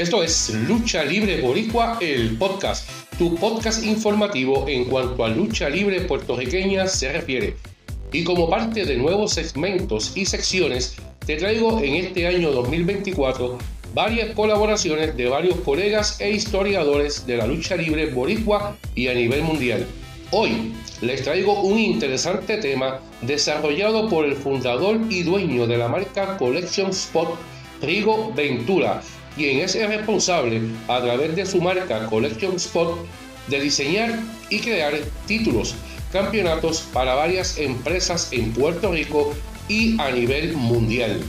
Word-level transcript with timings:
Esto 0.00 0.22
es 0.22 0.48
Lucha 0.66 1.04
Libre 1.04 1.42
Boricua, 1.42 1.98
el 2.00 2.38
podcast, 2.38 2.88
tu 3.18 3.34
podcast 3.34 3.84
informativo 3.84 4.66
en 4.66 4.86
cuanto 4.86 5.22
a 5.26 5.28
lucha 5.28 5.68
libre 5.68 6.00
puertorriqueña 6.00 6.86
se 6.86 7.12
refiere. 7.12 7.56
Y 8.10 8.24
como 8.24 8.48
parte 8.48 8.86
de 8.86 8.96
nuevos 8.96 9.34
segmentos 9.34 10.16
y 10.16 10.24
secciones, 10.24 10.96
te 11.26 11.36
traigo 11.36 11.80
en 11.80 11.96
este 11.96 12.26
año 12.26 12.50
2024 12.50 13.58
varias 13.92 14.34
colaboraciones 14.34 15.14
de 15.18 15.28
varios 15.28 15.56
colegas 15.56 16.18
e 16.18 16.30
historiadores 16.30 17.26
de 17.26 17.36
la 17.36 17.46
lucha 17.46 17.76
libre 17.76 18.06
boricua 18.06 18.78
y 18.94 19.08
a 19.08 19.12
nivel 19.12 19.42
mundial. 19.42 19.86
Hoy 20.30 20.72
les 21.02 21.24
traigo 21.24 21.60
un 21.60 21.78
interesante 21.78 22.56
tema 22.56 23.00
desarrollado 23.20 24.08
por 24.08 24.24
el 24.24 24.34
fundador 24.34 24.98
y 25.10 25.24
dueño 25.24 25.66
de 25.66 25.76
la 25.76 25.88
marca 25.88 26.38
Collection 26.38 26.88
Spot, 26.88 27.36
Rigo 27.82 28.32
Ventura, 28.34 29.02
quien 29.36 29.58
es 29.58 29.74
el 29.74 29.88
responsable 29.88 30.62
a 30.88 31.00
través 31.00 31.36
de 31.36 31.46
su 31.46 31.60
marca 31.60 32.06
Collection 32.06 32.56
Spot 32.56 33.06
de 33.48 33.60
diseñar 33.60 34.18
y 34.48 34.60
crear 34.60 34.94
títulos, 35.26 35.74
campeonatos 36.12 36.82
para 36.92 37.14
varias 37.14 37.58
empresas 37.58 38.28
en 38.32 38.52
Puerto 38.52 38.92
Rico 38.92 39.34
y 39.68 40.00
a 40.00 40.10
nivel 40.10 40.54
mundial. 40.54 41.20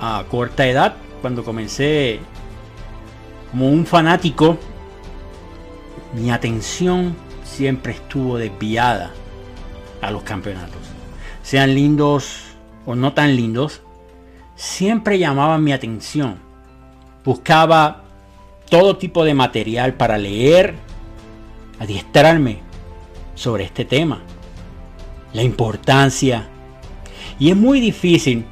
A 0.00 0.24
corta 0.28 0.66
edad, 0.66 0.96
cuando 1.22 1.44
comencé 1.44 2.20
como 3.50 3.70
un 3.70 3.86
fanático, 3.86 4.58
mi 6.14 6.30
atención 6.30 7.16
siempre 7.44 7.92
estuvo 7.92 8.36
desviada 8.36 9.12
a 10.02 10.10
los 10.10 10.22
campeonatos 10.22 10.88
sean 11.48 11.74
lindos 11.74 12.42
o 12.84 12.94
no 12.94 13.14
tan 13.14 13.34
lindos, 13.34 13.80
siempre 14.54 15.18
llamaban 15.18 15.64
mi 15.64 15.72
atención. 15.72 16.38
Buscaba 17.24 18.02
todo 18.68 18.98
tipo 18.98 19.24
de 19.24 19.32
material 19.32 19.94
para 19.94 20.18
leer, 20.18 20.74
adiestrarme 21.80 22.58
sobre 23.34 23.64
este 23.64 23.86
tema, 23.86 24.20
la 25.38 25.44
importancia. 25.44 26.48
Y 27.38 27.50
es 27.50 27.56
muy 27.56 27.78
difícil 27.80 28.44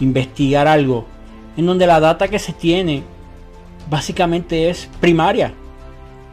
investigar 0.00 0.66
algo 0.66 1.04
en 1.58 1.66
donde 1.66 1.86
la 1.86 2.00
data 2.00 2.26
que 2.28 2.38
se 2.38 2.54
tiene 2.54 3.02
básicamente 3.90 4.70
es 4.70 4.88
primaria. 4.98 5.52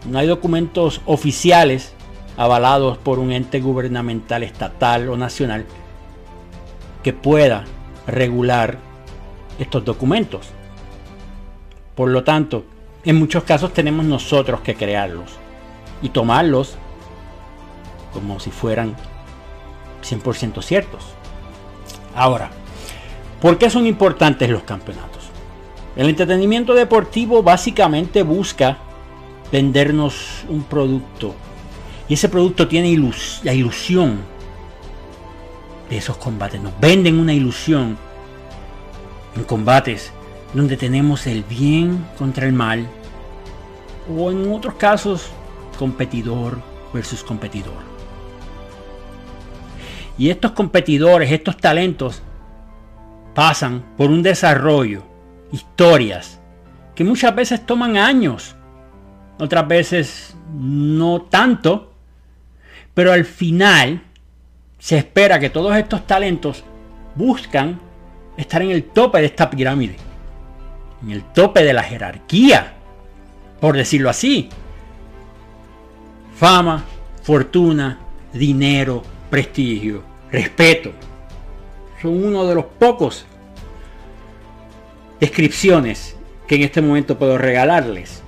No 0.10 0.20
hay 0.20 0.28
documentos 0.28 1.02
oficiales 1.06 1.94
avalados 2.38 2.98
por 2.98 3.20
un 3.20 3.34
ente 3.34 3.60
gubernamental 3.60 4.44
estatal 4.44 5.10
o 5.10 5.18
nacional 5.18 5.66
que 7.04 7.12
pueda 7.12 7.66
regular 8.08 8.78
estos 9.60 9.84
documentos. 9.84 10.48
Por 11.94 12.08
lo 12.08 12.24
tanto, 12.24 12.64
en 13.04 13.18
muchos 13.18 13.44
casos 13.44 13.74
tenemos 13.74 14.06
nosotros 14.06 14.62
que 14.62 14.76
crearlos 14.76 15.30
y 16.02 16.08
tomarlos 16.08 16.78
como 18.14 18.40
si 18.40 18.50
fueran 18.50 18.96
100% 20.02 20.62
ciertos. 20.62 21.04
Ahora, 22.16 22.52
¿por 23.42 23.58
qué 23.58 23.70
son 23.70 23.88
importantes 23.88 24.50
los 24.50 24.64
campeonatos? 24.64 25.30
El 25.96 26.10
entretenimiento 26.10 26.74
deportivo 26.74 27.44
básicamente 27.44 28.24
busca 28.24 28.78
vendernos 29.52 30.46
un 30.48 30.64
producto 30.64 31.36
y 32.08 32.16
ese 32.16 32.30
producto 32.30 32.68
tiene 32.68 32.98
la 33.44 33.54
ilusión 33.54 34.20
de 35.90 35.98
esos 35.98 36.18
combates. 36.18 36.62
Nos 36.62 36.78
venden 36.80 37.20
una 37.20 37.34
ilusión 37.34 37.98
en 39.36 39.44
combates 39.44 40.12
donde 40.54 40.78
tenemos 40.78 41.28
el 41.28 41.44
bien 41.44 42.06
contra 42.18 42.46
el 42.46 42.54
mal. 42.54 42.88
O 44.14 44.32
en 44.32 44.52
otros 44.52 44.76
casos, 44.76 45.28
competidor 45.78 46.62
versus 46.94 47.24
competidor. 47.24 47.91
Y 50.22 50.30
estos 50.30 50.52
competidores, 50.52 51.32
estos 51.32 51.58
talentos, 51.58 52.22
pasan 53.34 53.84
por 53.98 54.12
un 54.12 54.22
desarrollo, 54.22 55.02
historias, 55.52 56.40
que 56.94 57.04
muchas 57.04 57.34
veces 57.34 57.66
toman 57.66 57.98
años, 57.98 58.56
otras 59.40 59.68
veces 59.68 60.38
no 60.54 61.24
tanto, 61.24 61.94
pero 62.94 63.12
al 63.12 63.26
final 63.26 64.04
se 64.78 65.00
espera 65.00 65.40
que 65.40 65.50
todos 65.50 65.76
estos 65.76 66.06
talentos 66.06 66.64
buscan 67.16 67.80
estar 68.38 68.62
en 68.62 68.70
el 68.70 68.84
tope 68.84 69.22
de 69.22 69.26
esta 69.26 69.50
pirámide. 69.50 69.96
En 71.02 71.10
el 71.10 71.24
tope 71.24 71.64
de 71.64 71.74
la 71.74 71.82
jerarquía. 71.82 72.74
Por 73.60 73.76
decirlo 73.76 74.12
así. 74.12 74.50
Fama, 76.36 76.84
fortuna, 77.24 77.98
dinero, 78.32 79.02
prestigio, 79.32 80.11
respeto. 80.32 80.92
Son 82.02 82.24
uno 82.24 82.46
de 82.46 82.56
los 82.56 82.66
pocos 82.66 83.26
descripciones 85.20 86.16
que 86.48 86.56
en 86.56 86.64
este 86.64 86.82
momento 86.82 87.18
puedo 87.18 87.38
regalarles. 87.38 88.24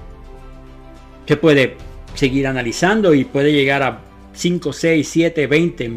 Se 1.27 1.37
puede 1.37 1.77
seguir 2.15 2.47
analizando 2.47 3.13
y 3.13 3.25
puede 3.25 3.51
llegar 3.51 3.83
a 3.83 3.99
5, 4.33 4.73
6, 4.73 5.07
7, 5.09 5.47
20, 5.47 5.91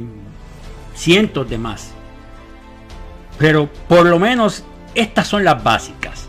cientos 0.95 1.49
de 1.51 1.59
más. 1.59 1.91
Pero 3.39 3.69
por 3.89 4.07
lo 4.07 4.19
menos 4.19 4.65
estas 4.95 5.29
son 5.29 5.45
las 5.45 5.63
básicas. 5.63 6.27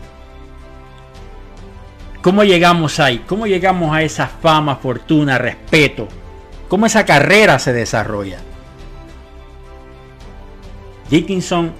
¿Cómo 2.20 2.44
llegamos 2.44 3.00
ahí? 3.00 3.24
¿Cómo 3.26 3.46
llegamos 3.46 3.94
a 3.94 4.02
esa 4.02 4.26
fama, 4.26 4.76
fortuna, 4.76 5.38
respeto? 5.38 6.08
¿Cómo 6.68 6.84
esa 6.84 7.06
carrera 7.06 7.58
se 7.58 7.72
desarrolla? 7.72 8.38
Dickinson 11.10 11.72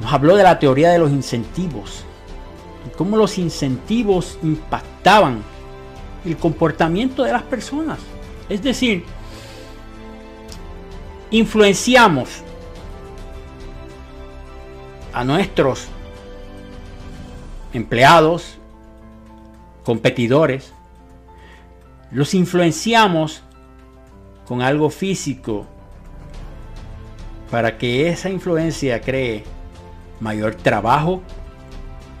nos 0.00 0.12
habló 0.12 0.36
de 0.36 0.42
la 0.42 0.58
teoría 0.58 0.90
de 0.90 0.98
los 0.98 1.10
incentivos. 1.10 2.04
cómo 2.96 3.16
los 3.16 3.36
incentivos 3.38 4.38
impactaban 4.42 5.42
el 6.24 6.36
comportamiento 6.36 7.22
de 7.22 7.32
las 7.32 7.42
personas. 7.42 7.98
Es 8.48 8.62
decir, 8.62 9.04
influenciamos 11.30 12.42
a 15.12 15.22
nuestros 15.24 15.88
empleados, 17.72 18.58
competidores, 19.84 20.72
los 22.10 22.32
influenciamos 22.34 23.42
con 24.46 24.62
algo 24.62 24.88
físico 24.88 25.66
para 27.50 27.78
que 27.78 28.08
esa 28.08 28.30
influencia 28.30 29.00
cree 29.00 29.44
mayor 30.20 30.54
trabajo, 30.54 31.22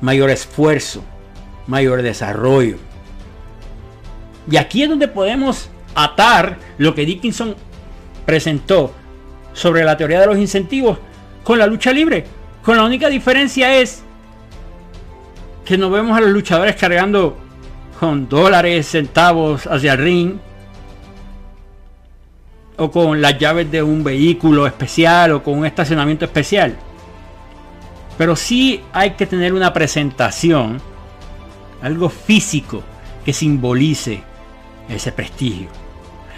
mayor 0.00 0.30
esfuerzo, 0.30 1.04
mayor 1.66 2.02
desarrollo. 2.02 2.76
Y 4.50 4.56
aquí 4.56 4.82
es 4.82 4.88
donde 4.88 5.08
podemos 5.08 5.68
atar 5.94 6.58
lo 6.78 6.94
que 6.94 7.04
Dickinson 7.04 7.54
presentó 8.24 8.92
sobre 9.52 9.84
la 9.84 9.96
teoría 9.96 10.20
de 10.20 10.26
los 10.26 10.38
incentivos 10.38 10.98
con 11.44 11.58
la 11.58 11.66
lucha 11.66 11.92
libre. 11.92 12.24
Con 12.62 12.76
la 12.76 12.84
única 12.84 13.08
diferencia 13.08 13.78
es 13.78 14.02
que 15.64 15.76
no 15.76 15.90
vemos 15.90 16.16
a 16.16 16.20
los 16.20 16.30
luchadores 16.30 16.76
cargando 16.76 17.36
con 18.00 18.28
dólares, 18.28 18.86
centavos 18.88 19.66
hacia 19.66 19.92
el 19.92 19.98
ring 19.98 20.38
o 22.78 22.90
con 22.90 23.20
las 23.20 23.38
llaves 23.38 23.70
de 23.70 23.82
un 23.82 24.02
vehículo 24.02 24.66
especial 24.66 25.32
o 25.32 25.42
con 25.42 25.58
un 25.58 25.66
estacionamiento 25.66 26.24
especial. 26.24 26.76
Pero 28.16 28.34
sí 28.36 28.82
hay 28.92 29.12
que 29.12 29.26
tener 29.26 29.52
una 29.52 29.72
presentación, 29.72 30.80
algo 31.82 32.08
físico 32.08 32.82
que 33.24 33.32
simbolice 33.32 34.22
ese 34.88 35.12
prestigio. 35.12 35.68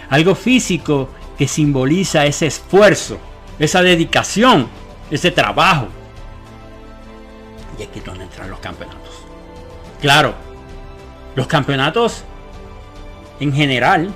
Algo 0.09 0.35
físico 0.35 1.09
que 1.37 1.47
simboliza 1.47 2.25
ese 2.25 2.47
esfuerzo, 2.47 3.17
esa 3.57 3.81
dedicación, 3.81 4.67
ese 5.09 5.31
trabajo. 5.31 5.87
Y 7.79 7.83
aquí 7.83 7.99
es 7.99 8.05
donde 8.05 8.25
entran 8.25 8.49
los 8.49 8.59
campeonatos. 8.59 9.23
Claro, 10.01 10.33
los 11.35 11.47
campeonatos 11.47 12.23
en 13.39 13.53
general, 13.53 14.11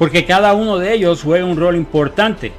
porque 0.00 0.24
cada 0.24 0.54
uno 0.54 0.78
de 0.78 0.94
ellos 0.94 1.22
juega 1.22 1.44
un 1.44 1.58
rol 1.58 1.76
importante. 1.76 2.52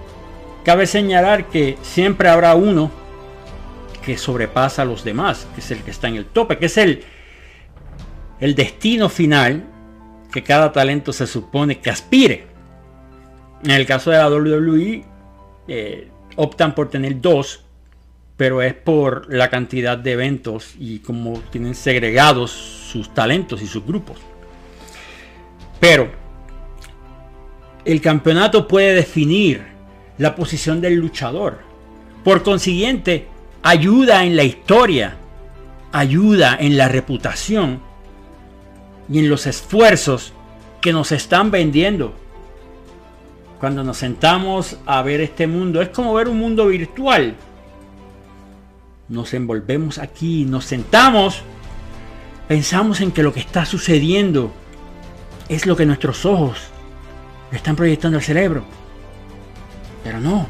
Cabe 0.63 0.85
señalar 0.85 1.47
que 1.49 1.75
siempre 1.81 2.29
habrá 2.29 2.53
uno 2.53 2.91
que 4.05 4.15
sobrepasa 4.15 4.83
a 4.83 4.85
los 4.85 5.03
demás, 5.03 5.47
que 5.55 5.61
es 5.61 5.71
el 5.71 5.79
que 5.79 5.89
está 5.89 6.07
en 6.07 6.17
el 6.17 6.27
tope, 6.27 6.59
que 6.59 6.67
es 6.67 6.77
el, 6.77 7.03
el 8.39 8.53
destino 8.53 9.09
final 9.09 9.63
que 10.31 10.43
cada 10.43 10.71
talento 10.71 11.11
se 11.11 11.25
supone 11.25 11.79
que 11.79 11.89
aspire. 11.89 12.45
En 13.63 13.71
el 13.71 13.87
caso 13.87 14.11
de 14.11 14.17
la 14.19 14.29
WWE, 14.29 15.03
eh, 15.67 16.11
optan 16.35 16.75
por 16.75 16.91
tener 16.91 17.21
dos, 17.21 17.65
pero 18.37 18.61
es 18.61 18.75
por 18.75 19.33
la 19.33 19.49
cantidad 19.49 19.97
de 19.97 20.11
eventos 20.11 20.75
y 20.77 20.99
como 20.99 21.39
tienen 21.49 21.73
segregados 21.73 22.51
sus 22.51 23.11
talentos 23.15 23.63
y 23.63 23.65
sus 23.65 23.83
grupos. 23.83 24.19
Pero 25.79 26.20
el 27.85 28.01
campeonato 28.01 28.67
puede 28.67 28.93
definir 28.93 29.63
la 30.17 30.35
posición 30.35 30.81
del 30.81 30.95
luchador. 30.95 31.59
Por 32.23 32.43
consiguiente, 32.43 33.27
ayuda 33.63 34.23
en 34.23 34.35
la 34.35 34.43
historia, 34.43 35.15
ayuda 35.91 36.57
en 36.59 36.77
la 36.77 36.87
reputación 36.87 37.81
y 39.09 39.19
en 39.19 39.29
los 39.29 39.47
esfuerzos 39.47 40.33
que 40.79 40.93
nos 40.93 41.11
están 41.11 41.49
vendiendo. 41.51 42.13
Cuando 43.59 43.83
nos 43.83 43.97
sentamos 43.97 44.77
a 44.85 45.01
ver 45.01 45.21
este 45.21 45.47
mundo, 45.47 45.81
es 45.81 45.89
como 45.89 46.13
ver 46.13 46.27
un 46.27 46.39
mundo 46.39 46.67
virtual. 46.67 47.35
Nos 49.09 49.33
envolvemos 49.33 49.97
aquí, 49.97 50.45
nos 50.45 50.65
sentamos, 50.65 51.41
pensamos 52.47 53.01
en 53.01 53.11
que 53.11 53.23
lo 53.23 53.33
que 53.33 53.39
está 53.39 53.65
sucediendo 53.65 54.51
es 55.49 55.65
lo 55.65 55.75
que 55.75 55.85
nuestros 55.85 56.25
ojos 56.25 56.70
están 57.51 57.75
proyectando 57.75 58.17
al 58.17 58.23
cerebro. 58.23 58.63
Pero 60.03 60.19
no. 60.19 60.47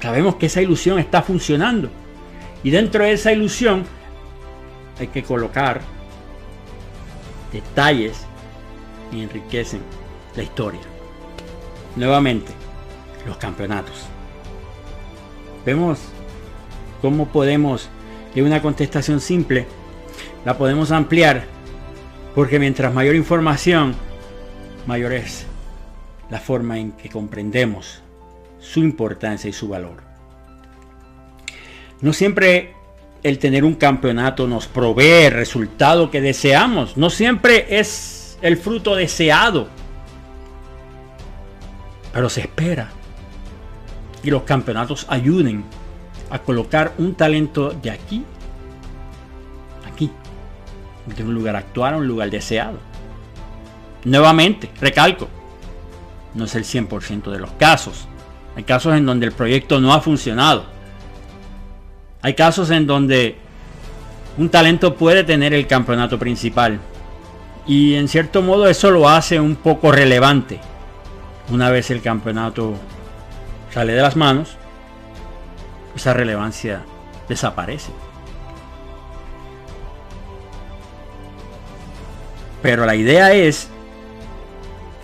Sabemos 0.00 0.36
que 0.36 0.46
esa 0.46 0.60
ilusión 0.60 0.98
está 0.98 1.22
funcionando. 1.22 1.90
Y 2.62 2.70
dentro 2.70 3.04
de 3.04 3.12
esa 3.12 3.32
ilusión 3.32 3.84
hay 4.98 5.08
que 5.08 5.22
colocar 5.22 5.80
detalles 7.52 8.26
y 9.12 9.22
enriquecen 9.22 9.80
la 10.36 10.42
historia. 10.42 10.80
Nuevamente, 11.96 12.52
los 13.26 13.36
campeonatos. 13.36 14.06
Vemos 15.64 16.00
cómo 17.00 17.28
podemos, 17.28 17.88
de 18.34 18.42
una 18.42 18.60
contestación 18.60 19.20
simple, 19.20 19.66
la 20.44 20.58
podemos 20.58 20.90
ampliar, 20.90 21.44
porque 22.34 22.58
mientras 22.58 22.92
mayor 22.92 23.14
información, 23.14 23.94
mayor 24.86 25.12
es 25.12 25.46
la 26.30 26.40
forma 26.40 26.78
en 26.78 26.92
que 26.92 27.08
comprendemos 27.08 28.02
su 28.58 28.80
importancia 28.80 29.48
y 29.48 29.52
su 29.52 29.68
valor. 29.68 30.02
No 32.00 32.12
siempre 32.12 32.74
el 33.22 33.38
tener 33.38 33.64
un 33.64 33.74
campeonato 33.74 34.46
nos 34.46 34.66
provee 34.66 35.24
el 35.26 35.32
resultado 35.32 36.10
que 36.10 36.20
deseamos. 36.20 36.96
No 36.96 37.08
siempre 37.10 37.78
es 37.78 38.38
el 38.42 38.58
fruto 38.58 38.94
deseado. 38.94 39.68
Pero 42.12 42.28
se 42.28 42.42
espera. 42.42 42.90
Y 44.22 44.30
los 44.30 44.42
campeonatos 44.42 45.06
ayuden 45.08 45.64
a 46.30 46.38
colocar 46.38 46.92
un 46.98 47.14
talento 47.14 47.70
de 47.70 47.90
aquí, 47.90 48.24
aquí, 49.90 50.10
de 51.16 51.22
un 51.22 51.34
lugar 51.34 51.56
actual 51.56 51.94
a 51.94 51.96
un 51.96 52.06
lugar 52.06 52.30
deseado. 52.30 52.78
Nuevamente, 54.04 54.70
recalco, 54.80 55.28
no 56.34 56.44
es 56.44 56.54
el 56.54 56.64
100% 56.64 57.30
de 57.30 57.38
los 57.38 57.52
casos. 57.52 58.08
Hay 58.56 58.64
casos 58.64 58.94
en 58.94 59.06
donde 59.06 59.26
el 59.26 59.32
proyecto 59.32 59.80
no 59.80 59.92
ha 59.92 60.00
funcionado 60.00 60.74
hay 62.24 62.32
casos 62.32 62.70
en 62.70 62.86
donde 62.86 63.36
un 64.38 64.48
talento 64.48 64.94
puede 64.94 65.24
tener 65.24 65.52
el 65.52 65.66
campeonato 65.66 66.18
principal. 66.18 66.80
Y 67.66 67.96
en 67.96 68.08
cierto 68.08 68.40
modo 68.40 68.66
eso 68.66 68.90
lo 68.90 69.10
hace 69.10 69.38
un 69.38 69.56
poco 69.56 69.92
relevante. 69.92 70.58
Una 71.50 71.68
vez 71.68 71.90
el 71.90 72.00
campeonato 72.00 72.76
sale 73.70 73.92
de 73.92 74.00
las 74.00 74.16
manos, 74.16 74.56
esa 75.94 76.14
relevancia 76.14 76.80
desaparece. 77.28 77.92
Pero 82.62 82.86
la 82.86 82.94
idea 82.94 83.34
es 83.34 83.68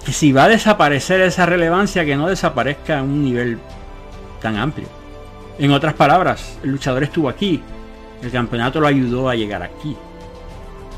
si 0.07 0.33
va 0.33 0.45
a 0.45 0.49
desaparecer 0.49 1.21
esa 1.21 1.47
relevancia, 1.47 2.05
que 2.05 2.17
no 2.17 2.29
desaparezca 2.29 2.99
a 2.99 3.03
un 3.03 3.23
nivel 3.23 3.59
tan 4.41 4.57
amplio. 4.57 4.89
En 5.59 5.71
otras 5.73 5.95
palabras, 5.95 6.59
el 6.63 6.71
luchador 6.71 7.03
estuvo 7.03 7.29
aquí. 7.29 7.63
El 8.23 8.31
campeonato 8.31 8.81
lo 8.81 8.87
ayudó 8.87 9.29
a 9.29 9.35
llegar 9.35 9.63
aquí. 9.63 9.97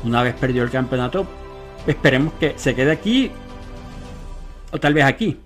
Una 0.03 0.23
vez 0.23 0.33
perdió 0.35 0.63
el 0.63 0.69
campeonato, 0.69 1.25
esperemos 1.87 2.33
que 2.39 2.53
se 2.57 2.75
quede 2.75 2.91
aquí 2.91 3.31
o 4.71 4.79
tal 4.79 4.93
vez 4.93 5.05
aquí. 5.05 5.39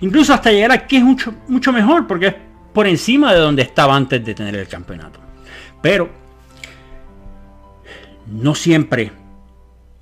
Incluso 0.00 0.34
hasta 0.34 0.50
llegar 0.50 0.72
aquí 0.72 0.96
es 0.96 1.02
mucho, 1.02 1.34
mucho 1.48 1.72
mejor 1.72 2.06
porque 2.06 2.26
es 2.26 2.34
por 2.72 2.86
encima 2.86 3.32
de 3.32 3.40
donde 3.40 3.62
estaba 3.62 3.96
antes 3.96 4.22
de 4.24 4.34
tener 4.34 4.54
el 4.56 4.68
campeonato. 4.68 5.20
Pero 5.80 6.10
no 8.26 8.54
siempre 8.54 9.12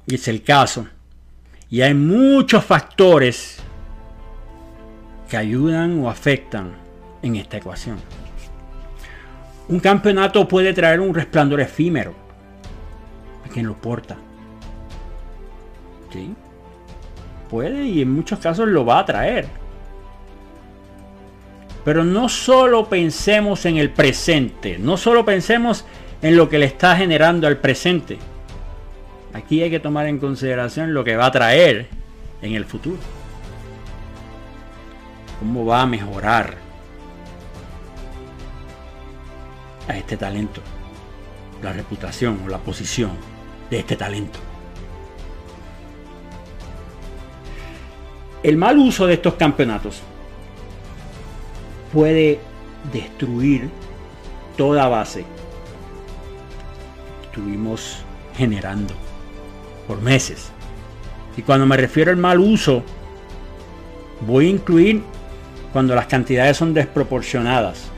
es 0.06 0.28
el 0.28 0.42
caso. 0.42 0.86
Y 1.74 1.82
hay 1.82 1.92
muchos 1.92 2.64
factores 2.64 3.58
que 5.28 5.36
ayudan 5.36 6.04
o 6.04 6.08
afectan 6.08 6.70
en 7.20 7.34
esta 7.34 7.56
ecuación. 7.56 7.96
Un 9.66 9.80
campeonato 9.80 10.46
puede 10.46 10.72
traer 10.72 11.00
un 11.00 11.12
resplandor 11.12 11.60
efímero 11.60 12.14
a 13.44 13.48
quien 13.48 13.66
lo 13.66 13.74
porta. 13.74 14.16
¿Sí? 16.12 16.32
Puede 17.50 17.84
y 17.86 18.02
en 18.02 18.12
muchos 18.12 18.38
casos 18.38 18.68
lo 18.68 18.86
va 18.86 19.00
a 19.00 19.04
traer. 19.04 19.48
Pero 21.84 22.04
no 22.04 22.28
solo 22.28 22.88
pensemos 22.88 23.66
en 23.66 23.78
el 23.78 23.90
presente, 23.90 24.78
no 24.78 24.96
solo 24.96 25.24
pensemos 25.24 25.84
en 26.22 26.36
lo 26.36 26.48
que 26.48 26.60
le 26.60 26.66
está 26.66 26.96
generando 26.96 27.48
al 27.48 27.56
presente. 27.56 28.20
Aquí 29.34 29.62
hay 29.64 29.70
que 29.70 29.80
tomar 29.80 30.06
en 30.06 30.20
consideración 30.20 30.94
lo 30.94 31.02
que 31.02 31.16
va 31.16 31.26
a 31.26 31.32
traer 31.32 31.88
en 32.40 32.54
el 32.54 32.64
futuro. 32.64 32.98
Cómo 35.40 35.66
va 35.66 35.82
a 35.82 35.86
mejorar 35.86 36.54
a 39.88 39.96
este 39.96 40.16
talento, 40.16 40.60
la 41.62 41.72
reputación 41.72 42.42
o 42.44 42.48
la 42.48 42.58
posición 42.58 43.10
de 43.70 43.80
este 43.80 43.96
talento. 43.96 44.38
El 48.44 48.56
mal 48.56 48.78
uso 48.78 49.08
de 49.08 49.14
estos 49.14 49.34
campeonatos 49.34 50.00
puede 51.92 52.38
destruir 52.92 53.68
toda 54.56 54.86
base 54.86 55.24
que 57.20 57.26
estuvimos 57.26 57.98
generando 58.36 59.03
por 59.86 60.00
meses. 60.00 60.50
Y 61.36 61.42
cuando 61.42 61.66
me 61.66 61.76
refiero 61.76 62.10
al 62.10 62.16
mal 62.16 62.38
uso, 62.38 62.82
voy 64.26 64.46
a 64.46 64.50
incluir 64.50 65.02
cuando 65.72 65.94
las 65.94 66.06
cantidades 66.06 66.56
son 66.56 66.72
desproporcionadas. 66.74 67.90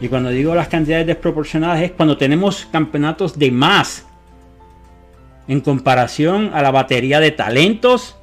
Y 0.00 0.08
cuando 0.08 0.30
digo 0.30 0.54
las 0.54 0.68
cantidades 0.68 1.06
desproporcionadas 1.06 1.82
es 1.82 1.92
cuando 1.92 2.16
tenemos 2.16 2.66
campeonatos 2.70 3.38
de 3.38 3.50
más 3.50 4.06
en 5.48 5.60
comparación 5.60 6.50
a 6.54 6.62
la 6.62 6.70
batería 6.70 7.20
de 7.20 7.32
talentos, 7.32 8.16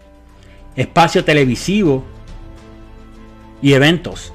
espacio 0.75 1.25
televisivo 1.25 2.05
y 3.61 3.73
eventos. 3.73 4.33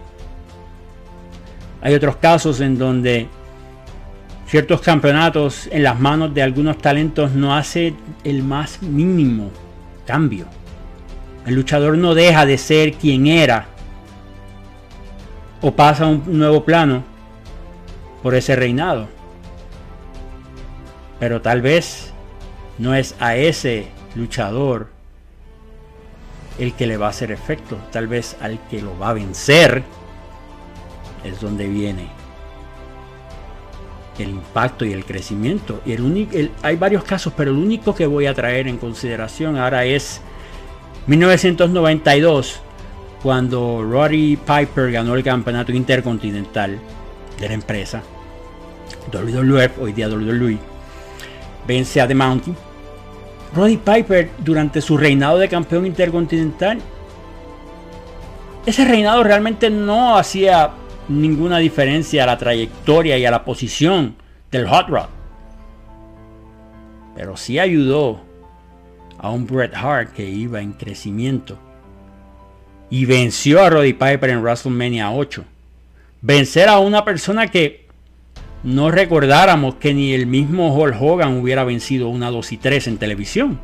Hay 1.81 1.95
otros 1.95 2.17
casos 2.17 2.61
en 2.61 2.79
donde 2.79 3.29
ciertos 4.53 4.83
campeonatos 4.83 5.67
en 5.73 5.83
las 5.83 5.99
manos 5.99 6.35
de 6.35 6.43
algunos 6.43 6.77
talentos 6.77 7.33
no 7.33 7.57
hace 7.57 7.95
el 8.23 8.43
más 8.43 8.83
mínimo 8.83 9.51
cambio. 10.07 10.45
El 11.47 11.55
luchador 11.55 11.97
no 11.97 12.15
deja 12.15 12.45
de 12.45 12.59
ser 12.59 12.93
quien 12.93 13.27
era 13.27 13.69
o 15.63 15.73
pasa 15.73 16.05
a 16.05 16.09
un 16.09 16.23
nuevo 16.27 16.67
plano 16.67 17.03
por 18.23 18.35
ese 18.35 18.55
reinado. 18.55 19.09
Pero 21.19 21.41
tal 21.41 21.63
vez 21.63 22.13
no 22.77 22.95
es 22.95 23.15
a 23.21 23.37
ese 23.37 23.89
luchador 24.15 24.89
el 26.59 26.75
que 26.75 26.87
le 26.87 26.99
va 26.99 27.07
a 27.07 27.11
hacer 27.11 27.33
efecto. 27.33 27.79
Tal 27.91 28.07
vez 28.07 28.37
al 28.43 28.59
que 28.69 28.83
lo 28.83 28.99
va 28.99 29.09
a 29.09 29.15
vencer 29.15 29.83
es 31.25 31.41
donde 31.41 31.67
viene 31.69 32.22
el 34.19 34.31
impacto 34.31 34.85
y 34.85 34.93
el 34.93 35.05
crecimiento. 35.05 35.81
Y 35.85 35.93
el 35.93 36.51
hay 36.63 36.77
varios 36.77 37.05
casos, 37.05 37.33
pero 37.37 37.51
el 37.51 37.57
único 37.57 37.95
que 37.95 38.07
voy 38.07 38.27
a 38.27 38.35
traer 38.35 38.69
en 38.69 38.79
consideración 38.79 39.57
ahora 39.57 39.85
es 39.85 40.21
1992, 41.07 42.61
cuando 43.23 43.83
Roddy 43.83 44.37
Piper 44.37 44.93
ganó 44.93 45.15
el 45.15 45.23
campeonato 45.23 45.73
intercontinental 45.73 46.79
de 47.41 47.49
la 47.49 47.55
empresa. 47.55 48.03
WWF, 49.11 49.79
hoy 49.81 49.93
día 49.93 50.09
WWE, 50.09 50.59
vence 51.67 52.01
a 52.01 52.07
The 52.07 52.15
Mountain. 52.15 52.57
Roddy 53.55 53.77
Piper 53.77 54.31
durante 54.39 54.81
su 54.81 54.97
reinado 54.97 55.39
de 55.39 55.49
campeón 55.49 55.87
intercontinental, 55.87 56.79
ese 58.65 58.85
reinado 58.85 59.25
realmente 59.25 59.71
no 59.71 60.17
hacía 60.17 60.71
ninguna 61.09 61.59
diferencia 61.59 62.23
a 62.23 62.27
la 62.27 62.39
trayectoria 62.39 63.19
y 63.19 63.25
a 63.25 63.31
la 63.31 63.45
posición 63.45 64.17
del 64.51 64.69
Hot 64.69 64.89
Rod. 64.89 65.09
Pero 67.17 67.37
sí 67.37 67.59
ayudó 67.59 68.21
a 69.19 69.31
un 69.31 69.47
Bret 69.47 69.75
Hart 69.75 70.13
que 70.13 70.29
iba 70.29 70.61
en 70.61 70.73
crecimiento. 70.73 71.59
Y 72.91 73.07
venció 73.07 73.63
a 73.63 73.71
Roddy 73.71 73.93
Piper 73.93 74.31
en 74.31 74.43
WrestleMania 74.43 75.11
8. 75.13 75.45
Vencer 76.21 76.69
a 76.69 76.79
una 76.79 77.05
persona 77.05 77.47
que 77.49 77.87
no 78.63 78.91
recordáramos 78.91 79.77
que 79.77 79.95
ni 79.95 80.13
el 80.13 80.27
mismo 80.27 80.75
Hulk 80.75 81.01
Hogan 81.01 81.41
hubiera 81.41 81.65
vencido 81.65 82.09
una 82.09 82.31
2 82.31 82.53
y 82.53 82.57
3 82.59 82.89
en 82.89 82.99
televisión. 82.99 83.61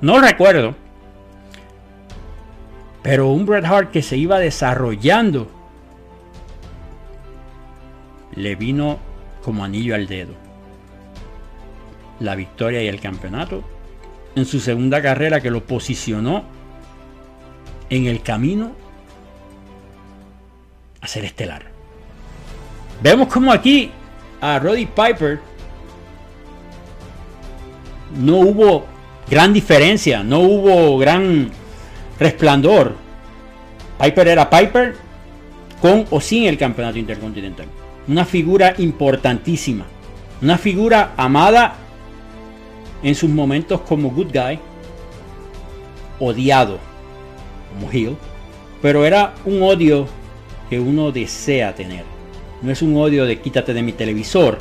No 0.00 0.20
recuerdo. 0.20 0.74
Pero 3.02 3.28
un 3.28 3.46
Bret 3.46 3.64
Hart 3.64 3.90
que 3.90 4.02
se 4.02 4.16
iba 4.16 4.38
desarrollando 4.38 5.48
le 8.40 8.56
vino 8.56 8.98
como 9.42 9.64
anillo 9.64 9.94
al 9.94 10.06
dedo. 10.06 10.34
La 12.18 12.34
victoria 12.34 12.82
y 12.82 12.88
el 12.88 13.00
campeonato 13.00 13.64
en 14.34 14.44
su 14.44 14.60
segunda 14.60 15.02
carrera 15.02 15.40
que 15.40 15.50
lo 15.50 15.64
posicionó 15.64 16.44
en 17.88 18.06
el 18.06 18.22
camino 18.22 18.72
a 21.00 21.06
ser 21.06 21.24
estelar. 21.24 21.64
Vemos 23.02 23.28
como 23.28 23.52
aquí 23.52 23.90
a 24.40 24.58
Roddy 24.58 24.86
Piper 24.86 25.40
no 28.16 28.36
hubo 28.38 28.86
gran 29.28 29.52
diferencia, 29.52 30.22
no 30.22 30.40
hubo 30.40 30.98
gran 30.98 31.50
resplandor. 32.18 32.94
Piper 34.00 34.28
era 34.28 34.50
Piper 34.50 34.96
con 35.80 36.06
o 36.10 36.20
sin 36.20 36.44
el 36.44 36.58
campeonato 36.58 36.98
intercontinental. 36.98 37.66
Una 38.08 38.24
figura 38.24 38.74
importantísima. 38.78 39.86
Una 40.42 40.58
figura 40.58 41.12
amada 41.16 41.74
en 43.02 43.14
sus 43.14 43.30
momentos 43.30 43.80
como 43.82 44.10
good 44.10 44.32
guy. 44.32 44.58
Odiado 46.18 46.78
como 47.72 47.90
heel. 47.90 48.16
Pero 48.82 49.04
era 49.04 49.34
un 49.44 49.62
odio 49.62 50.06
que 50.68 50.80
uno 50.80 51.12
desea 51.12 51.74
tener. 51.74 52.04
No 52.62 52.70
es 52.70 52.82
un 52.82 52.96
odio 52.96 53.24
de 53.24 53.40
quítate 53.40 53.74
de 53.74 53.82
mi 53.82 53.92
televisor. 53.92 54.58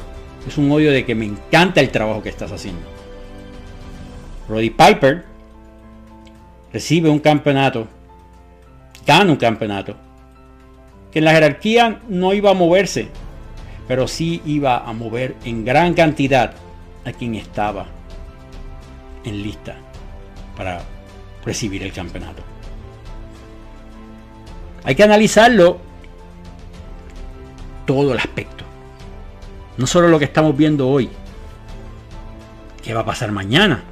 Es 0.47 0.57
un 0.57 0.71
odio 0.71 0.91
de 0.91 1.05
que 1.05 1.15
me 1.15 1.25
encanta 1.25 1.81
el 1.81 1.89
trabajo 1.89 2.23
que 2.23 2.29
estás 2.29 2.51
haciendo. 2.51 2.81
Roddy 4.47 4.69
Piper 4.69 5.25
recibe 6.73 7.09
un 7.09 7.19
campeonato. 7.19 7.87
Gana 9.05 9.31
un 9.31 9.37
campeonato. 9.37 9.95
Que 11.11 11.19
en 11.19 11.25
la 11.25 11.33
jerarquía 11.33 11.99
no 12.07 12.33
iba 12.33 12.51
a 12.51 12.55
moverse. 12.55 13.09
Pero 13.89 14.07
sí 14.07 14.43
iba 14.45 14.87
a 14.87 14.93
mover 14.93 15.35
en 15.45 15.65
gran 15.65 15.95
cantidad 15.95 16.53
a 17.05 17.11
quien 17.11 17.33
estaba 17.33 17.87
en 19.23 19.41
lista 19.41 19.77
para 20.55 20.83
recibir 21.43 21.81
el 21.81 21.91
campeonato. 21.91 22.43
Hay 24.83 24.93
que 24.93 25.01
analizarlo 25.01 25.79
todo 27.87 28.13
el 28.13 28.19
aspecto. 28.19 28.63
No 29.77 29.87
solo 29.87 30.07
lo 30.07 30.19
que 30.19 30.25
estamos 30.25 30.55
viendo 30.55 30.87
hoy. 30.87 31.09
¿Qué 32.83 32.93
va 32.93 33.01
a 33.01 33.05
pasar 33.05 33.31
mañana? 33.31 33.83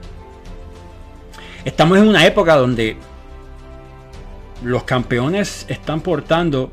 Estamos 1.65 1.97
en 1.97 2.07
una 2.07 2.23
época 2.23 2.55
donde 2.55 2.97
los 4.63 4.83
campeones 4.83 5.65
están 5.67 6.01
portando 6.01 6.71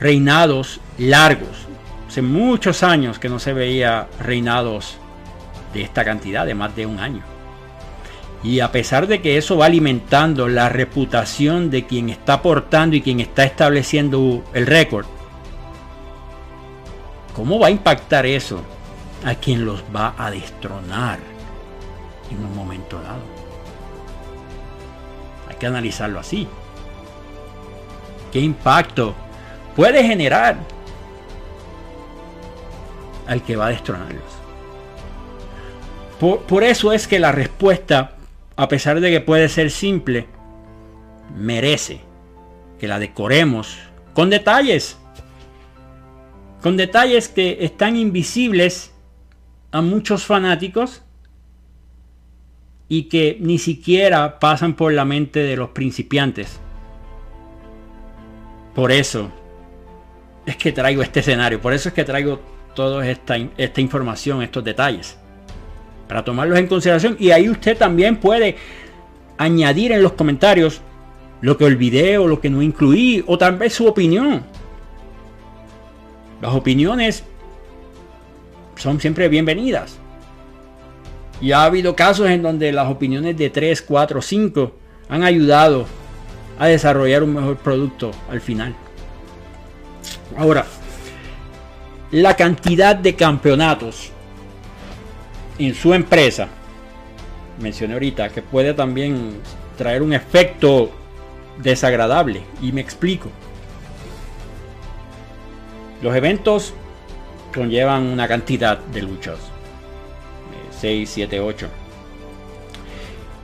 reinados 0.00 0.80
largos. 0.96 1.68
Hace 2.12 2.20
muchos 2.20 2.82
años 2.82 3.18
que 3.18 3.30
no 3.30 3.38
se 3.38 3.54
veía 3.54 4.06
reinados 4.20 4.98
de 5.72 5.80
esta 5.80 6.04
cantidad, 6.04 6.44
de 6.44 6.54
más 6.54 6.76
de 6.76 6.84
un 6.84 7.00
año. 7.00 7.22
Y 8.44 8.60
a 8.60 8.70
pesar 8.70 9.06
de 9.06 9.22
que 9.22 9.38
eso 9.38 9.56
va 9.56 9.64
alimentando 9.64 10.46
la 10.46 10.68
reputación 10.68 11.70
de 11.70 11.86
quien 11.86 12.10
está 12.10 12.42
portando 12.42 12.96
y 12.96 13.00
quien 13.00 13.20
está 13.20 13.44
estableciendo 13.44 14.44
el 14.52 14.66
récord, 14.66 15.06
¿Cómo 17.34 17.58
va 17.58 17.68
a 17.68 17.70
impactar 17.70 18.26
eso 18.26 18.60
a 19.24 19.34
quien 19.34 19.64
los 19.64 19.82
va 19.84 20.14
a 20.18 20.30
destronar 20.30 21.18
en 22.30 22.44
un 22.44 22.54
momento 22.54 23.00
dado? 23.00 23.22
Hay 25.48 25.56
que 25.56 25.66
analizarlo 25.66 26.20
así. 26.20 26.46
¿Qué 28.30 28.38
impacto 28.38 29.14
puede 29.74 30.04
generar 30.04 30.71
al 33.26 33.42
que 33.42 33.56
va 33.56 33.66
a 33.66 33.70
destronarlos? 33.70 34.22
Por, 36.20 36.40
por 36.40 36.64
eso 36.64 36.92
es 36.92 37.06
que 37.06 37.18
la 37.18 37.32
respuesta, 37.32 38.16
a 38.56 38.68
pesar 38.68 39.00
de 39.00 39.10
que 39.10 39.20
puede 39.20 39.48
ser 39.48 39.70
simple, 39.70 40.26
merece 41.36 42.00
que 42.78 42.88
la 42.88 42.98
decoremos 42.98 43.78
con 44.14 44.28
detalles 44.28 44.98
con 46.62 46.76
detalles 46.76 47.28
que 47.28 47.58
están 47.60 47.96
invisibles 47.96 48.92
a 49.72 49.82
muchos 49.82 50.24
fanáticos 50.24 51.02
y 52.88 53.04
que 53.04 53.36
ni 53.40 53.58
siquiera 53.58 54.38
pasan 54.38 54.74
por 54.74 54.92
la 54.92 55.04
mente 55.04 55.40
de 55.40 55.56
los 55.56 55.70
principiantes. 55.70 56.60
Por 58.74 58.92
eso 58.92 59.30
es 60.46 60.56
que 60.56 60.72
traigo 60.72 61.02
este 61.02 61.20
escenario, 61.20 61.60
por 61.60 61.72
eso 61.72 61.88
es 61.88 61.94
que 61.94 62.04
traigo 62.04 62.40
toda 62.74 63.08
esta, 63.08 63.36
esta 63.56 63.80
información, 63.80 64.42
estos 64.42 64.64
detalles, 64.64 65.16
para 66.08 66.24
tomarlos 66.24 66.58
en 66.58 66.66
consideración. 66.66 67.16
Y 67.18 67.30
ahí 67.30 67.48
usted 67.48 67.76
también 67.76 68.16
puede 68.16 68.56
añadir 69.38 69.92
en 69.92 70.02
los 70.02 70.12
comentarios 70.12 70.80
lo 71.40 71.58
que 71.58 71.64
olvidé 71.64 72.18
o 72.18 72.28
lo 72.28 72.40
que 72.40 72.50
no 72.50 72.62
incluí, 72.62 73.24
o 73.26 73.36
tal 73.36 73.56
vez 73.56 73.74
su 73.74 73.86
opinión. 73.86 74.44
Las 76.40 76.54
opiniones 76.54 77.24
son 78.76 79.00
siempre 79.00 79.28
bienvenidas. 79.28 79.98
Y 81.40 81.52
ha 81.52 81.64
habido 81.64 81.96
casos 81.96 82.28
en 82.28 82.42
donde 82.42 82.72
las 82.72 82.88
opiniones 82.88 83.36
de 83.36 83.50
3, 83.50 83.82
4, 83.82 84.22
5 84.22 84.72
han 85.08 85.24
ayudado 85.24 85.86
a 86.58 86.66
desarrollar 86.66 87.24
un 87.24 87.34
mejor 87.34 87.56
producto 87.56 88.12
al 88.30 88.40
final. 88.40 88.74
Ahora, 90.36 90.64
la 92.12 92.36
cantidad 92.36 92.94
de 92.94 93.16
campeonatos 93.16 94.10
en 95.58 95.74
su 95.74 95.94
empresa, 95.94 96.48
mencioné 97.58 97.94
ahorita, 97.94 98.28
que 98.28 98.42
puede 98.42 98.74
también 98.74 99.40
traer 99.78 100.02
un 100.02 100.12
efecto 100.12 100.90
desagradable 101.62 102.42
y 102.60 102.70
me 102.70 102.82
explico. 102.82 103.30
Los 106.02 106.14
eventos 106.14 106.74
conllevan 107.54 108.04
una 108.04 108.28
cantidad 108.28 108.78
de 108.78 109.02
luchas. 109.02 109.38
6, 110.80 111.08
7, 111.08 111.40
8. 111.40 111.68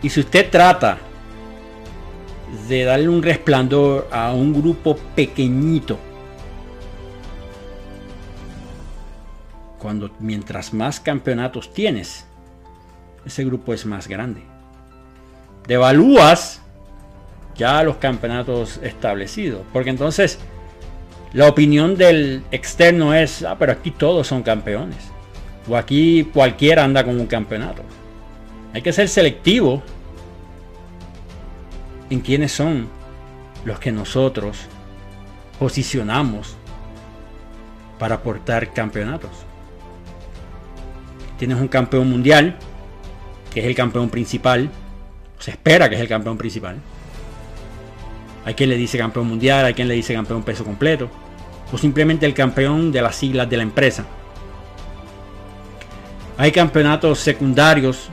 Y 0.02 0.10
si 0.10 0.20
usted 0.20 0.50
trata 0.50 0.98
de 2.68 2.84
darle 2.84 3.08
un 3.08 3.22
resplandor 3.22 4.08
a 4.10 4.32
un 4.32 4.52
grupo 4.52 4.96
pequeñito, 5.14 5.98
cuando 9.88 10.11
mientras 10.21 10.75
más 10.75 11.00
campeonatos 11.00 11.73
tienes, 11.73 12.26
ese 13.25 13.42
grupo 13.42 13.73
es 13.73 13.87
más 13.87 14.07
grande. 14.07 14.42
Devalúas 15.66 16.61
ya 17.57 17.83
los 17.83 17.97
campeonatos 17.97 18.80
establecidos, 18.83 19.62
porque 19.73 19.88
entonces 19.88 20.40
la 21.33 21.49
opinión 21.49 21.97
del 21.97 22.42
externo 22.50 23.14
es, 23.14 23.42
ah, 23.42 23.57
pero 23.59 23.73
aquí 23.73 23.90
todos 23.90 24.26
son 24.26 24.42
campeones. 24.42 24.99
O 25.66 25.75
aquí 25.75 26.28
cualquiera 26.35 26.85
anda 26.85 27.02
con 27.02 27.18
un 27.18 27.26
campeonato. 27.26 27.80
Hay 28.75 28.83
que 28.83 28.92
ser 28.92 29.09
selectivo 29.09 29.83
en 32.11 32.21
quiénes 32.21 32.52
son 32.52 32.88
los 33.64 33.78
que 33.78 33.90
nosotros 33.90 34.59
posicionamos 35.59 36.59
para 37.99 38.16
aportar 38.16 38.75
campeonatos. 38.75 39.48
Tienes 41.38 41.61
un 41.61 41.68
campeón 41.68 42.11
mundial, 42.11 42.57
que 43.52 43.61
es 43.61 43.66
el 43.66 43.75
campeón 43.75 44.11
principal. 44.11 44.68
Se 45.38 45.52
espera 45.52 45.88
que 45.88 45.95
es 45.95 46.00
el 46.00 46.09
campeón 46.09 46.37
principal. 46.37 46.76
Hay 48.45 48.54
quien 48.54 48.71
le 48.71 48.76
dice 48.76 48.99
campeón 48.99 49.28
mundial, 49.28 49.64
hay 49.64 49.75
quien 49.75 49.88
le 49.88 49.95
dice 49.95 50.14
campeón 50.14 50.42
peso 50.42 50.64
completo. 50.64 51.09
O 51.73 51.78
simplemente 51.78 52.26
el 52.26 52.35
campeón 52.35 52.90
de 52.90 53.02
las 53.02 53.14
siglas 53.14 53.49
de 53.49 53.57
la 53.57 53.62
empresa. 53.62 54.04
Hay 56.37 56.50
campeonatos 56.50 57.18
secundarios 57.18 58.11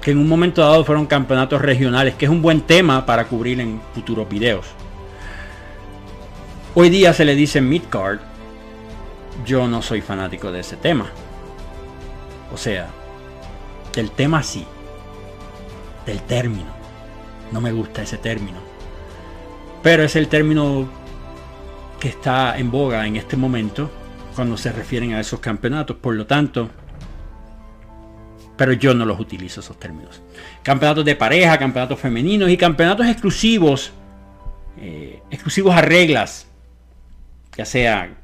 que 0.00 0.10
en 0.10 0.18
un 0.18 0.28
momento 0.28 0.60
dado 0.60 0.84
fueron 0.84 1.06
campeonatos 1.06 1.60
regionales, 1.60 2.14
que 2.14 2.26
es 2.26 2.30
un 2.30 2.42
buen 2.42 2.60
tema 2.60 3.04
para 3.06 3.24
cubrir 3.26 3.60
en 3.60 3.80
futuros 3.94 4.28
videos. 4.28 4.66
Hoy 6.74 6.90
día 6.90 7.12
se 7.12 7.24
le 7.24 7.34
dice 7.34 7.60
midcard. 7.60 8.20
Yo 9.44 9.66
no 9.66 9.82
soy 9.82 10.00
fanático 10.02 10.52
de 10.52 10.60
ese 10.60 10.76
tema. 10.76 11.06
O 12.56 12.58
sea, 12.58 12.88
del 13.94 14.10
tema 14.12 14.42
sí. 14.42 14.64
Del 16.06 16.22
término. 16.22 16.74
No 17.52 17.60
me 17.60 17.70
gusta 17.70 18.00
ese 18.00 18.16
término. 18.16 18.56
Pero 19.82 20.02
es 20.02 20.16
el 20.16 20.28
término 20.28 20.88
que 22.00 22.08
está 22.08 22.56
en 22.56 22.70
boga 22.70 23.06
en 23.06 23.16
este 23.16 23.36
momento 23.36 23.90
cuando 24.34 24.56
se 24.56 24.72
refieren 24.72 25.12
a 25.12 25.20
esos 25.20 25.38
campeonatos. 25.38 25.98
Por 25.98 26.14
lo 26.14 26.24
tanto, 26.24 26.70
pero 28.56 28.72
yo 28.72 28.94
no 28.94 29.04
los 29.04 29.20
utilizo 29.20 29.60
esos 29.60 29.78
términos. 29.78 30.22
Campeonatos 30.62 31.04
de 31.04 31.14
pareja, 31.14 31.58
campeonatos 31.58 32.00
femeninos 32.00 32.48
y 32.48 32.56
campeonatos 32.56 33.06
exclusivos, 33.06 33.92
eh, 34.80 35.20
exclusivos 35.30 35.76
a 35.76 35.82
reglas, 35.82 36.46
ya 37.54 37.66
sea 37.66 38.16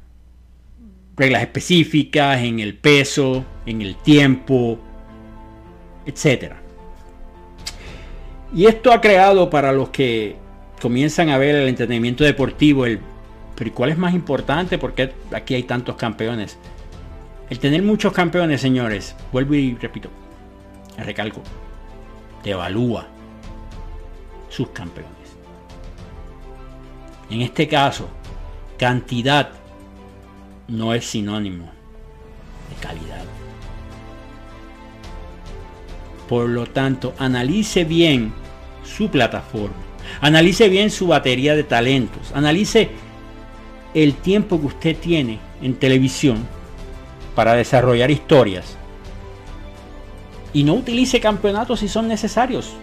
reglas 1.15 1.41
específicas 1.41 2.41
en 2.41 2.59
el 2.59 2.75
peso, 2.75 3.45
en 3.65 3.81
el 3.81 3.95
tiempo, 3.95 4.79
etc. 6.05 6.53
Y 8.53 8.65
esto 8.65 8.91
ha 8.91 9.01
creado 9.01 9.49
para 9.49 9.71
los 9.71 9.89
que 9.89 10.35
comienzan 10.81 11.29
a 11.29 11.37
ver 11.37 11.55
el 11.55 11.67
entretenimiento 11.67 12.23
deportivo, 12.23 12.85
el, 12.85 12.99
pero 13.55 13.73
¿cuál 13.73 13.91
es 13.91 13.97
más 13.97 14.13
importante? 14.13 14.77
Porque 14.77 15.13
aquí 15.31 15.55
hay 15.55 15.63
tantos 15.63 15.95
campeones. 15.95 16.57
El 17.49 17.59
tener 17.59 17.81
muchos 17.83 18.13
campeones, 18.13 18.61
señores, 18.61 19.15
vuelvo 19.31 19.53
y 19.53 19.75
repito, 19.75 20.09
recalco, 20.97 21.41
evalúa 22.43 23.07
sus 24.49 24.69
campeones. 24.69 25.11
En 27.29 27.41
este 27.41 27.67
caso, 27.67 28.07
cantidad 28.77 29.62
no 30.67 30.93
es 30.93 31.05
sinónimo 31.05 31.65
de 32.69 32.75
calidad. 32.81 33.23
Por 36.27 36.49
lo 36.49 36.65
tanto, 36.65 37.13
analice 37.17 37.83
bien 37.83 38.33
su 38.83 39.09
plataforma. 39.09 39.75
Analice 40.21 40.69
bien 40.69 40.89
su 40.89 41.07
batería 41.07 41.55
de 41.55 41.63
talentos. 41.63 42.31
Analice 42.33 42.89
el 43.93 44.15
tiempo 44.15 44.59
que 44.59 44.67
usted 44.67 44.97
tiene 44.97 45.39
en 45.61 45.75
televisión 45.75 46.45
para 47.35 47.53
desarrollar 47.53 48.11
historias 48.11 48.77
y 50.53 50.63
no 50.63 50.75
utilice 50.75 51.19
campeonatos 51.19 51.79
si 51.79 51.87
son 51.87 52.07
necesarios. 52.07 52.73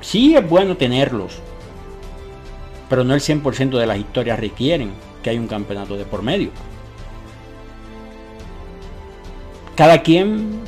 Sí 0.00 0.34
es 0.34 0.48
bueno 0.48 0.76
tenerlos, 0.76 1.38
pero 2.88 3.04
no 3.04 3.14
el 3.14 3.20
100% 3.20 3.78
de 3.78 3.86
las 3.86 3.98
historias 3.98 4.40
requieren 4.40 4.90
que 5.22 5.30
haya 5.30 5.40
un 5.40 5.48
campeonato 5.48 5.96
de 5.96 6.04
por 6.04 6.22
medio. 6.22 6.50
Cada 9.76 10.02
quien 10.02 10.60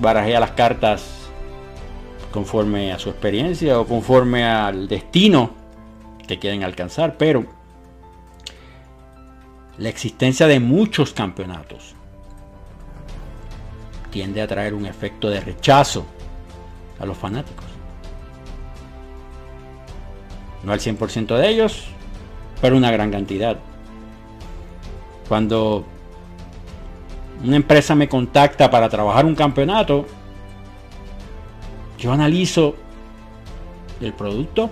barajea 0.00 0.40
las 0.40 0.52
cartas 0.52 1.04
conforme 2.32 2.92
a 2.92 2.98
su 2.98 3.10
experiencia 3.10 3.78
o 3.78 3.86
conforme 3.86 4.44
al 4.44 4.88
destino 4.88 5.50
que 6.26 6.38
quieren 6.38 6.64
alcanzar, 6.64 7.16
pero 7.16 7.44
la 9.78 9.88
existencia 9.88 10.46
de 10.46 10.58
muchos 10.58 11.12
campeonatos 11.12 11.94
tiende 14.10 14.40
a 14.40 14.46
traer 14.46 14.74
un 14.74 14.86
efecto 14.86 15.28
de 15.28 15.40
rechazo 15.40 16.06
a 16.98 17.04
los 17.04 17.16
fanáticos. 17.16 17.66
No 20.64 20.72
al 20.72 20.80
100% 20.80 21.36
de 21.36 21.48
ellos, 21.48 21.84
pero 22.60 22.76
una 22.76 22.90
gran 22.90 23.10
cantidad. 23.10 23.58
Cuando 25.28 25.84
una 27.44 27.56
empresa 27.56 27.94
me 27.94 28.08
contacta 28.08 28.70
para 28.70 28.88
trabajar 28.88 29.24
un 29.24 29.34
campeonato, 29.34 30.06
yo 31.98 32.12
analizo 32.12 32.74
el 34.00 34.12
producto, 34.12 34.70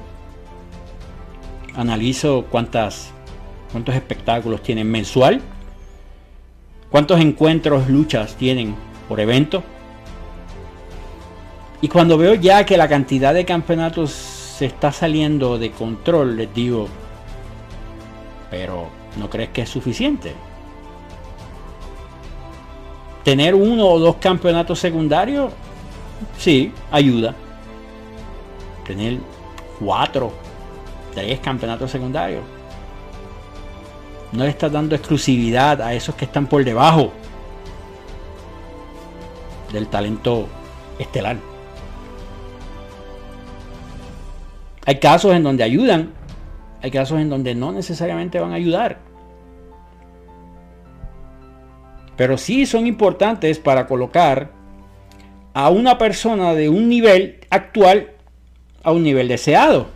analizo 1.75 2.47
cuántas, 2.51 3.11
cuántos 3.73 3.95
espectáculos 3.95 4.63
tienen 4.63 4.91
mensual, 4.91 5.41
cuántos 6.91 7.21
encuentros, 7.21 7.89
luchas 7.89 8.37
tienen 8.37 8.77
por 9.09 9.21
evento. 9.21 9.63
Y 11.81 11.89
cuando 11.89 12.17
veo 12.17 12.35
ya 12.35 12.65
que 12.65 12.77
la 12.77 12.89
cantidad 12.89 13.35
de 13.35 13.45
campeonatos 13.45 14.11
se 14.11 14.67
está 14.67 14.93
saliendo 14.93 15.59
de 15.59 15.71
control, 15.71 16.37
les 16.37 16.55
digo, 16.55 16.89
pero 18.51 18.89
¿no 19.19 19.29
crees 19.29 19.51
que 19.51 19.63
es 19.63 19.69
suficiente? 19.69 20.33
Tener 23.25 23.55
uno 23.55 23.89
o 23.89 23.99
dos 23.99 24.17
campeonatos 24.17 24.79
secundarios, 24.79 25.53
sí, 26.37 26.73
ayuda. 26.91 27.35
Tener 28.87 29.19
cuatro, 29.81 30.31
tres 31.15 31.41
campeonatos 31.41 31.91
secundarios. 31.91 32.43
No 34.33 34.45
le 34.45 34.51
estás 34.51 34.71
dando 34.71 34.95
exclusividad 34.95 35.81
a 35.81 35.95
esos 35.95 36.15
que 36.17 36.27
están 36.27 36.47
por 36.47 36.63
debajo 36.65 37.13
del 39.73 39.89
talento 39.89 40.47
estelar. 40.99 41.37
Hay 44.87 44.99
casos 44.99 45.33
en 45.33 45.43
donde 45.43 45.65
ayudan, 45.65 46.13
hay 46.83 46.91
casos 46.91 47.19
en 47.19 47.31
donde 47.31 47.55
no 47.55 47.73
necesariamente 47.73 48.39
van 48.39 48.53
a 48.53 48.57
ayudar. 48.57 49.14
Pero 52.17 52.39
sí 52.39 52.67
son 52.67 52.87
importantes 52.87 53.59
para 53.59 53.87
colocar 53.87 54.53
a 55.53 55.71
una 55.71 55.99
persona 55.99 56.55
de 56.55 56.69
un 56.69 56.89
nivel 56.89 57.41
actual 57.51 58.11
a 58.83 58.93
un 58.93 59.03
nivel 59.03 59.29
deseado. 59.29 59.89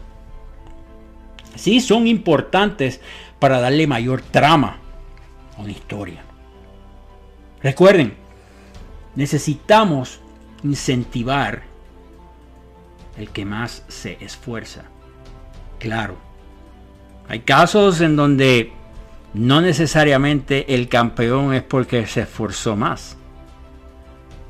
Sí 1.55 1.81
son 1.81 2.07
importantes 2.07 3.01
para 3.39 3.61
darle 3.61 3.87
mayor 3.87 4.23
trama 4.23 4.79
a 5.57 5.61
una 5.61 5.73
historia. 5.73 6.23
Recuerden, 7.63 8.15
Necesitamos 9.19 10.21
incentivar 10.63 11.65
el 13.17 13.31
que 13.31 13.45
más 13.45 13.83
se 13.89 14.17
esfuerza. 14.25 14.85
Claro, 15.81 16.17
hay 17.29 17.41
casos 17.41 18.01
en 18.01 18.15
donde 18.15 18.71
no 19.35 19.61
necesariamente 19.61 20.75
el 20.75 20.89
campeón 20.89 21.53
es 21.55 21.63
porque 21.63 22.07
se 22.07 22.23
esforzó 22.23 22.77
más. 22.77 23.17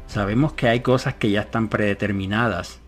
Sabemos 0.06 0.52
que 0.52 0.68
hay 0.68 0.80
cosas 0.80 1.14
que 1.14 1.30
ya 1.30 1.42
están 1.42 1.68
predeterminadas. 1.68 2.78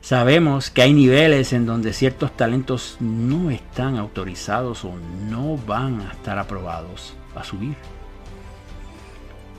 Sabemos 0.00 0.70
que 0.70 0.82
hay 0.82 0.94
niveles 0.94 1.52
en 1.52 1.66
donde 1.66 1.92
ciertos 1.92 2.34
talentos 2.36 2.96
no 3.00 3.50
están 3.50 3.98
autorizados 3.98 4.84
o 4.84 4.94
no 5.28 5.58
van 5.58 6.00
a 6.00 6.12
estar 6.12 6.38
aprobados 6.38 7.14
a 7.36 7.44
subir. 7.44 7.76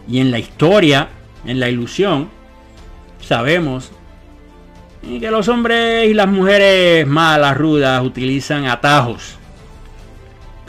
Y 0.07 0.19
en 0.19 0.31
la 0.31 0.39
historia, 0.39 1.09
en 1.45 1.59
la 1.59 1.69
ilusión, 1.69 2.29
sabemos 3.21 3.91
que 5.01 5.29
los 5.29 5.47
hombres 5.47 6.09
y 6.09 6.13
las 6.15 6.27
mujeres 6.27 7.05
malas, 7.05 7.55
rudas, 7.55 8.03
utilizan 8.03 8.65
atajos 8.65 9.37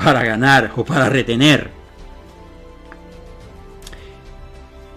para 0.04 0.24
ganar 0.24 0.72
o 0.76 0.84
para 0.84 1.08
retener. 1.08 1.70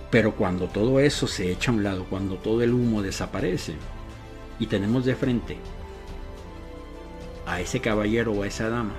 Pero 0.10 0.36
cuando 0.36 0.68
todo 0.68 1.00
eso 1.00 1.28
se 1.28 1.52
echa 1.52 1.72
a 1.72 1.74
un 1.74 1.84
lado, 1.84 2.06
cuando 2.10 2.36
todo 2.36 2.62
el 2.62 2.74
humo 2.74 3.02
desaparece, 3.02 3.76
y 4.60 4.68
tenemos 4.68 5.06
de 5.06 5.16
frente 5.16 5.58
a 7.46 7.60
ese 7.60 7.82
caballero 7.82 8.32
o 8.32 8.44
a 8.44 8.48
esa 8.48 8.70
dama 8.70 8.94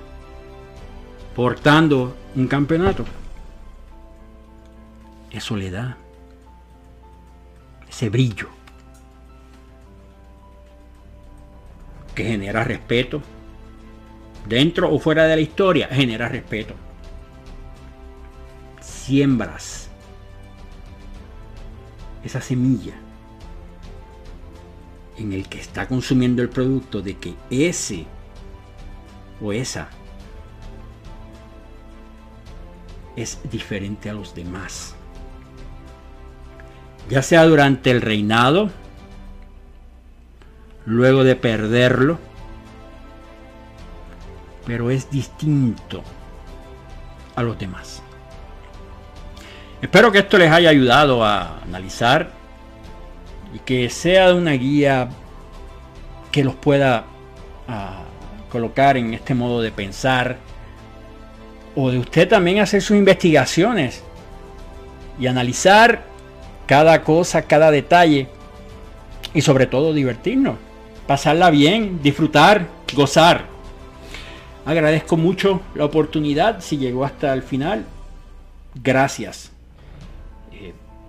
portando 1.34 2.16
un 2.34 2.48
campeonato, 2.48 3.04
eso 5.30 5.54
le 5.54 5.70
da 5.70 5.98
ese 7.86 8.08
brillo 8.08 8.48
que 12.14 12.24
genera 12.24 12.64
respeto 12.64 13.20
dentro 14.48 14.92
o 14.92 14.98
fuera 14.98 15.24
de 15.24 15.36
la 15.36 15.42
historia, 15.42 15.88
genera 15.90 16.28
respeto. 16.28 16.74
Siembras 18.80 19.88
esa 22.24 22.40
semilla 22.40 22.94
en 25.16 25.32
el 25.32 25.48
que 25.48 25.60
está 25.60 25.86
consumiendo 25.86 26.42
el 26.42 26.48
producto 26.48 27.00
de 27.00 27.16
que 27.16 27.34
ese 27.50 28.04
o 29.40 29.52
esa 29.52 29.88
es 33.16 33.38
diferente 33.50 34.10
a 34.10 34.14
los 34.14 34.34
demás. 34.34 34.94
Ya 37.08 37.22
sea 37.22 37.44
durante 37.44 37.90
el 37.90 38.02
reinado, 38.02 38.70
luego 40.84 41.24
de 41.24 41.36
perderlo, 41.36 42.18
pero 44.66 44.90
es 44.90 45.08
distinto 45.10 46.02
a 47.36 47.42
los 47.42 47.58
demás. 47.58 48.02
Espero 49.80 50.10
que 50.10 50.18
esto 50.18 50.36
les 50.36 50.50
haya 50.50 50.70
ayudado 50.70 51.24
a 51.24 51.60
analizar 51.62 52.32
y 53.54 53.60
que 53.60 53.88
sea 53.88 54.34
una 54.34 54.52
guía 54.52 55.08
que 56.32 56.42
los 56.42 56.56
pueda 56.56 57.04
ah, 57.68 58.02
colocar 58.50 58.96
en 58.96 59.14
este 59.14 59.34
modo 59.34 59.62
de 59.62 59.70
pensar 59.70 60.38
o 61.76 61.90
de 61.90 61.98
usted 61.98 62.28
también 62.28 62.58
hacer 62.58 62.82
sus 62.82 62.96
investigaciones 62.96 64.02
y 65.20 65.26
analizar 65.26 66.04
cada 66.66 67.02
cosa, 67.02 67.42
cada 67.42 67.70
detalle 67.70 68.28
y 69.34 69.42
sobre 69.42 69.66
todo 69.66 69.92
divertirnos, 69.92 70.56
pasarla 71.06 71.50
bien, 71.50 72.02
disfrutar, 72.02 72.66
gozar. 72.94 73.55
Agradezco 74.66 75.16
mucho 75.16 75.62
la 75.76 75.84
oportunidad 75.84 76.60
si 76.60 76.76
llegó 76.76 77.04
hasta 77.04 77.32
el 77.32 77.42
final. 77.42 77.86
Gracias. 78.82 79.52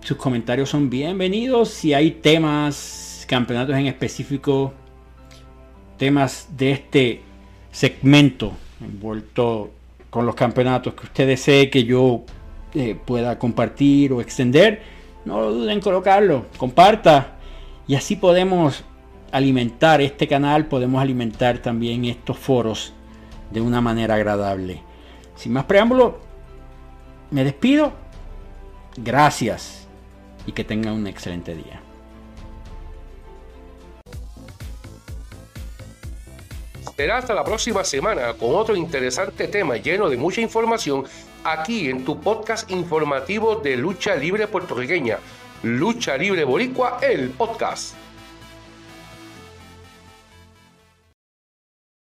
Sus 0.02 0.16
comentarios 0.16 0.70
son 0.70 0.92
bienvenidos. 0.92 1.70
Si 1.70 1.92
hay 1.92 2.12
temas, 2.12 3.26
campeonatos 3.28 3.76
en 3.76 3.88
específico, 3.88 4.74
temas 5.98 6.50
de 6.56 6.72
este 6.72 7.22
segmento 7.72 8.54
envuelto 8.80 9.72
con 10.12 10.28
los 10.28 10.36
campeonatos 10.36 10.94
que 10.94 11.08
usted 11.08 11.28
desee 11.28 11.72
que 11.72 11.84
yo 11.84 12.26
eh, 12.76 12.96
pueda 13.04 13.40
compartir 13.40 14.14
o 14.14 14.22
extender, 14.22 14.84
no 15.26 15.42
lo 15.42 15.52
duden 15.52 15.72
en 15.72 15.82
colocarlo, 15.82 16.46
comparta 16.58 17.38
y 17.88 17.96
así 17.96 18.18
podemos 18.18 18.84
alimentar 19.32 20.00
este 20.00 20.28
canal, 20.28 20.68
podemos 20.68 21.02
alimentar 21.02 21.58
también 21.58 22.06
estos 22.06 22.38
foros 22.38 22.94
de 23.52 23.62
una 23.62 23.82
manera 23.82 24.16
agradable. 24.16 24.82
Sin 25.36 25.54
más 25.54 25.66
preámbulo, 25.66 26.20
me 27.32 27.44
despido. 27.44 27.92
Gracias 28.98 29.88
y 30.46 30.52
que 30.52 30.64
tengan 30.64 30.94
un 30.94 31.08
excelente 31.08 31.54
día. 31.54 31.82
Será 36.96 37.18
hasta 37.18 37.36
la 37.36 37.44
próxima 37.44 37.84
semana 37.84 38.34
con 38.34 38.56
otro 38.56 38.76
interesante 38.76 39.48
tema 39.48 39.78
lleno 39.78 40.10
de 40.10 40.18
mucha 40.18 40.42
información 40.42 41.06
aquí 41.44 41.90
en 41.90 42.04
tu 42.04 42.20
podcast 42.20 42.72
informativo 42.72 43.58
de 43.58 43.78
lucha 43.78 44.16
libre 44.16 44.48
puertorriqueña, 44.48 45.20
Lucha 45.62 46.18
Libre 46.18 46.44
Boricua, 46.44 47.00
el 47.02 47.30
podcast. 47.30 48.07